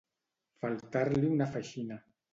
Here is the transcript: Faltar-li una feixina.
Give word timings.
Faltar-li 0.63 1.29
una 1.37 1.49
feixina. 1.57 2.03